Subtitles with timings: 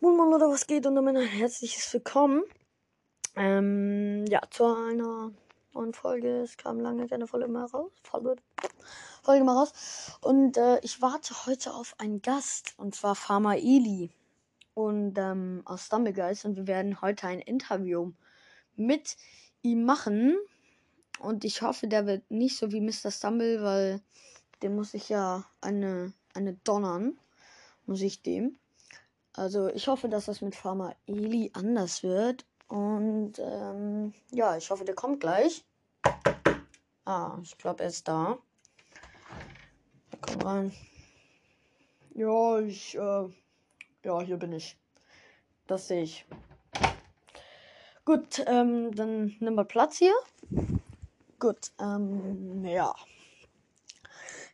[0.00, 2.44] Moin Moin oder was geht und damit ein herzliches Willkommen.
[3.34, 5.32] Ähm, ja, zu einer
[5.74, 6.42] neuen Folge.
[6.42, 7.90] Es kam lange keine Folge mehr raus.
[8.04, 8.36] Folge,
[9.24, 9.72] Folge mal raus.
[10.20, 14.10] Und äh, ich warte heute auf einen Gast und zwar Farmer Eli
[14.74, 18.12] und ähm, aus Stumblegeist und wir werden heute ein Interview
[18.76, 19.16] mit
[19.62, 20.36] ihm machen.
[21.18, 23.10] Und ich hoffe, der wird nicht so wie Mr.
[23.10, 24.00] Stumble, weil
[24.62, 27.18] dem muss ich ja eine, eine donnern.
[27.84, 28.60] Muss ich dem.
[29.38, 32.44] Also ich hoffe, dass das mit Farmer Eli anders wird.
[32.66, 35.64] Und ähm, ja, ich hoffe, der kommt gleich.
[37.04, 38.38] Ah, ich glaube, er ist da.
[40.20, 40.72] Komm rein.
[42.14, 43.28] Ja, ich, äh,
[44.04, 44.76] ja, hier bin ich.
[45.68, 46.26] Das sehe ich.
[48.04, 50.14] Gut, ähm, dann nimm mal Platz hier.
[51.38, 52.92] Gut, ähm, ja.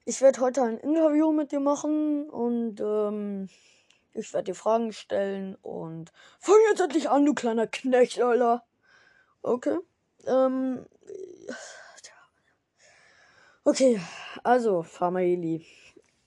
[0.05, 3.49] Ich werde heute ein Interview mit dir machen und ähm,
[4.15, 8.65] ich werde dir Fragen stellen und fang jetzt endlich an, du kleiner Knecht, Alter.
[9.43, 9.79] Okay.
[10.27, 10.87] Ähm.
[13.65, 14.01] Okay,
[14.43, 15.67] also, Famaeli.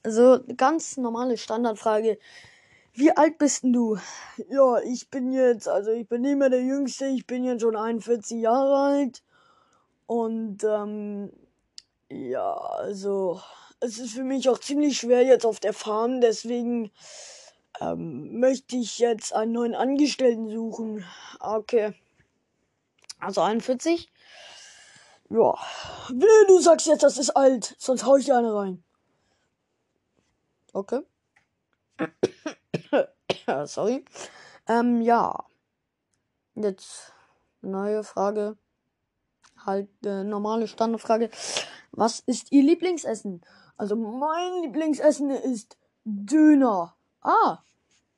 [0.03, 2.17] Also, ganz normale Standardfrage.
[2.93, 3.97] Wie alt bist denn du?
[4.49, 7.75] Ja, ich bin jetzt, also ich bin nicht mehr der Jüngste, ich bin jetzt schon
[7.75, 9.23] 41 Jahre alt.
[10.07, 11.31] Und, ähm,
[12.09, 13.41] ja, also,
[13.79, 16.91] es ist für mich auch ziemlich schwer jetzt auf der Farm, deswegen
[17.79, 21.05] ähm, möchte ich jetzt einen neuen Angestellten suchen.
[21.39, 21.93] Okay.
[23.19, 24.11] Also 41.
[25.29, 25.53] Ja.
[26.09, 28.83] Will, du sagst jetzt, das ist alt, sonst hau ich dir eine rein.
[30.73, 31.01] Okay.
[33.65, 34.05] Sorry.
[34.67, 35.45] Ähm, ja.
[36.55, 37.13] Jetzt
[37.61, 38.57] neue Frage.
[39.65, 41.29] Halt, äh, normale Standardfrage.
[41.91, 43.41] Was ist Ihr Lieblingsessen?
[43.75, 46.96] Also mein Lieblingsessen ist Döner.
[47.27, 47.61] Ah.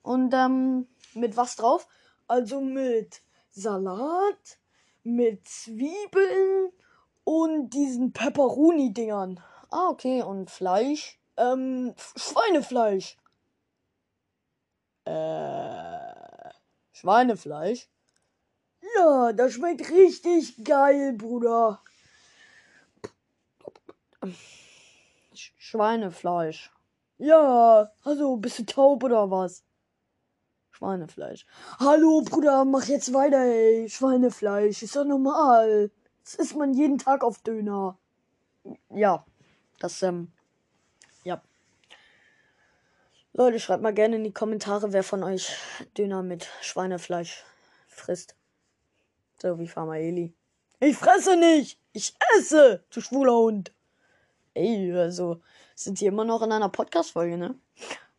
[0.04, 1.88] Und ähm, mit was drauf?
[2.28, 4.60] Also mit Salat,
[5.04, 6.72] mit Zwiebeln
[7.24, 9.44] und diesen Pepperoni-Dingern.
[9.72, 10.22] Ah, okay.
[10.22, 11.20] Und Fleisch?
[11.38, 13.18] Ähm, Schweinefleisch.
[15.06, 16.52] Äh,
[16.92, 17.90] Schweinefleisch?
[18.96, 21.82] Ja, das schmeckt richtig geil, Bruder.
[25.34, 26.72] Schweinefleisch.
[27.20, 29.66] Ja, also bist du taub oder was?
[30.72, 31.46] Schweinefleisch.
[31.78, 33.90] Hallo, Bruder, mach jetzt weiter, ey.
[33.90, 35.92] Schweinefleisch, ist doch normal.
[36.24, 37.98] Das isst man jeden Tag auf Döner.
[38.90, 39.26] Ja,
[39.80, 40.32] das, ähm,
[41.26, 41.42] ja.
[43.34, 45.58] Leute, schreibt mal gerne in die Kommentare, wer von euch
[45.98, 47.44] Döner mit Schweinefleisch
[47.90, 48.38] frisst.
[49.42, 50.34] So wie Famaeli.
[50.80, 51.82] Ich fresse nicht!
[51.92, 52.86] Ich esse!
[52.92, 53.74] Du schwuler Hund!
[54.60, 55.42] Ey, also,
[55.74, 57.58] sind hier immer noch in einer Podcast-Folge, ne?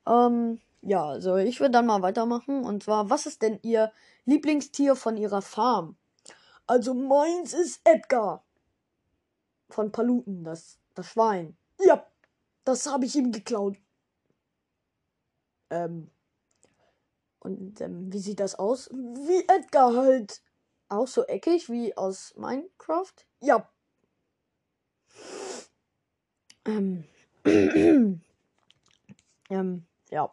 [0.07, 2.65] Ähm, ja, also ich würde dann mal weitermachen.
[2.65, 3.93] Und zwar, was ist denn Ihr
[4.25, 5.97] Lieblingstier von Ihrer Farm?
[6.67, 8.43] Also meins ist Edgar.
[9.69, 11.59] Von Paluten, das, das Schwein.
[11.79, 12.07] Ja,
[12.65, 13.77] das habe ich ihm geklaut.
[15.69, 16.11] Ähm.
[17.41, 18.89] Und ähm, wie sieht das aus?
[18.91, 20.41] Wie Edgar halt.
[20.89, 23.15] Auch so eckig wie aus Minecraft?
[23.41, 23.69] Ja.
[26.71, 27.05] Ähm.
[29.51, 30.33] ähm, ja.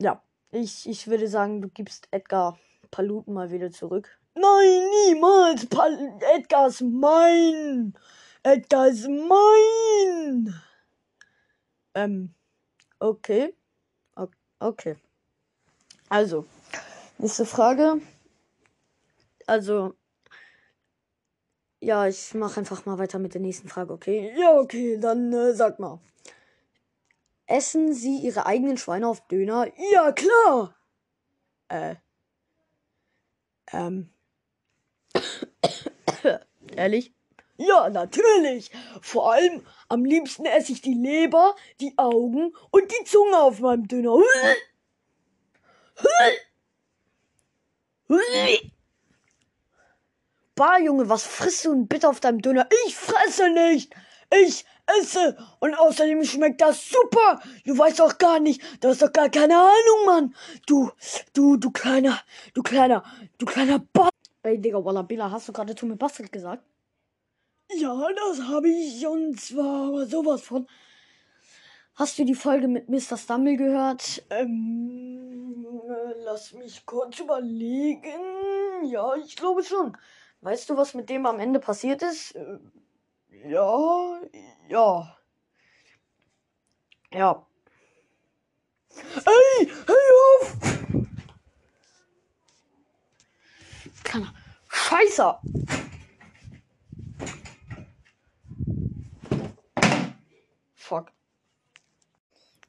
[0.00, 2.58] Ja, ich, ich würde sagen, du gibst Edgar
[2.90, 4.18] Paluten mal wieder zurück.
[4.34, 5.66] Nein, niemals!
[5.66, 7.94] Pal Edgar ist mein!
[8.42, 10.54] Edgar ist mein!
[11.94, 12.34] Ähm,
[12.98, 13.54] okay.
[14.62, 14.96] Okay.
[16.10, 16.44] Also,
[17.16, 18.02] nächste Frage.
[19.46, 19.94] Also,
[21.80, 24.32] ja, ich mache einfach mal weiter mit der nächsten Frage, okay?
[24.38, 25.98] Ja, okay, dann äh, sag mal.
[27.46, 29.66] Essen Sie Ihre eigenen Schweine auf Döner?
[29.92, 30.76] Ja, klar!
[31.68, 31.96] Äh.
[33.72, 34.10] Ähm.
[36.76, 37.12] Ehrlich?
[37.56, 38.70] Ja, natürlich.
[39.02, 43.88] Vor allem am liebsten esse ich die Leber, die Augen und die Zunge auf meinem
[43.88, 44.22] Döner.
[50.60, 52.68] Bah, Junge, was frisst du denn bitte auf deinem Döner?
[52.84, 53.94] Ich fresse nicht!
[54.30, 55.34] Ich esse!
[55.58, 57.40] Und außerdem schmeckt das super!
[57.64, 60.34] Du weißt doch gar nicht, du hast doch gar keine Ahnung, Mann!
[60.66, 60.90] Du,
[61.32, 62.20] du, du kleiner,
[62.52, 63.02] du kleiner,
[63.38, 64.10] du kleiner Ba.
[64.42, 66.62] Ey, Digga, Wallabilla, hast du gerade zu mir Bastard gesagt?
[67.72, 67.96] Ja,
[68.28, 70.68] das habe ich und zwar sowas von.
[71.94, 73.16] Hast du die Folge mit Mr.
[73.16, 74.22] Stumble gehört?
[74.28, 75.64] Ähm,
[76.18, 78.84] lass mich kurz überlegen.
[78.84, 79.96] Ja, ich glaube schon.
[80.42, 82.34] Weißt du, was mit dem am Ende passiert ist?
[82.34, 82.58] Äh,
[83.44, 84.20] ja,
[84.68, 85.16] ja.
[87.12, 87.46] Ja.
[89.26, 89.96] Ey, hey
[90.40, 90.56] auf!
[94.02, 94.34] Kleiner
[94.68, 95.38] Scheiße!
[100.74, 101.12] Fuck.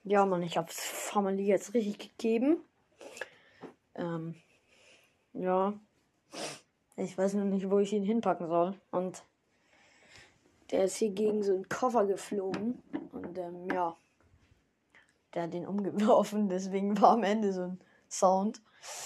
[0.04, 2.64] Ja, Mann, ich hab's Family jetzt richtig gegeben.
[3.96, 4.36] Ähm,
[5.34, 5.74] ja.
[6.96, 8.80] Ich weiß nur nicht, wo ich ihn hinpacken soll.
[8.92, 9.24] Und
[10.70, 12.82] der ist hier gegen so einen Koffer geflogen.
[13.12, 13.96] Und ähm, ja.
[15.34, 16.50] Der hat den umgeworfen.
[16.50, 17.80] Deswegen war am Ende so ein
[18.10, 18.62] Sound.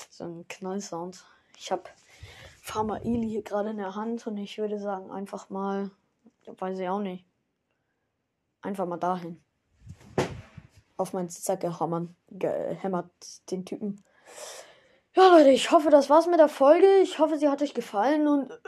[0.10, 1.24] So ein Knallsound.
[1.58, 1.84] Ich habe
[2.62, 4.26] Farmer Eli hier gerade in der Hand.
[4.28, 5.92] Und ich würde sagen, einfach mal.
[6.46, 7.26] Weiß ich auch nicht.
[8.62, 9.46] Einfach mal dahin
[10.98, 11.30] auf meinen
[11.60, 13.12] gehammert, gehämmert,
[13.52, 14.04] den Typen.
[15.15, 16.97] Ja, Leute, ich hoffe, das war's mit der Folge.
[16.97, 18.51] Ich hoffe, sie hat euch gefallen und.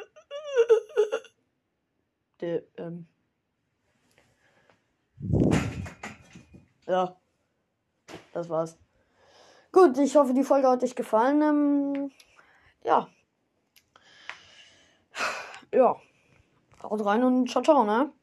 [2.39, 3.07] Der, ähm.
[6.85, 7.17] Ja.
[8.33, 8.77] Das war's.
[9.73, 11.41] Gut, ich hoffe, die Folge hat euch gefallen.
[11.41, 12.11] Ähm,
[12.83, 13.09] ja.
[15.73, 15.99] Ja.
[16.81, 18.13] Haut rein und ciao, ciao, ne?